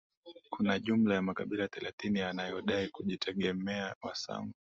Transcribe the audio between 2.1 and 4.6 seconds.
yanayodai kujitegemea Wasangu